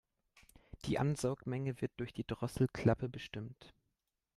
[0.85, 3.75] Die Ansaugmenge wird durch die Drosselklappe bestimmt.